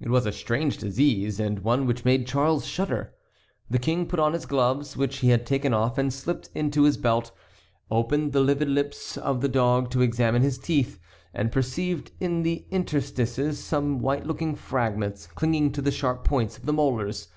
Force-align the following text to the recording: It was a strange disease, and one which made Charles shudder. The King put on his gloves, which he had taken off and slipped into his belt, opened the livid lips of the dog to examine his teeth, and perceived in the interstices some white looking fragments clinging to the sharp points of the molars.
It 0.00 0.08
was 0.08 0.24
a 0.24 0.32
strange 0.32 0.78
disease, 0.78 1.38
and 1.38 1.58
one 1.58 1.84
which 1.84 2.02
made 2.06 2.26
Charles 2.26 2.64
shudder. 2.64 3.12
The 3.68 3.78
King 3.78 4.06
put 4.06 4.18
on 4.18 4.32
his 4.32 4.46
gloves, 4.46 4.96
which 4.96 5.18
he 5.18 5.28
had 5.28 5.44
taken 5.44 5.74
off 5.74 5.98
and 5.98 6.10
slipped 6.10 6.48
into 6.54 6.84
his 6.84 6.96
belt, 6.96 7.32
opened 7.90 8.32
the 8.32 8.40
livid 8.40 8.70
lips 8.70 9.18
of 9.18 9.42
the 9.42 9.46
dog 9.48 9.90
to 9.90 10.00
examine 10.00 10.40
his 10.40 10.56
teeth, 10.56 10.98
and 11.34 11.52
perceived 11.52 12.12
in 12.18 12.44
the 12.44 12.64
interstices 12.70 13.62
some 13.62 13.98
white 14.00 14.24
looking 14.24 14.54
fragments 14.54 15.26
clinging 15.26 15.70
to 15.72 15.82
the 15.82 15.92
sharp 15.92 16.24
points 16.24 16.56
of 16.56 16.64
the 16.64 16.72
molars. 16.72 17.28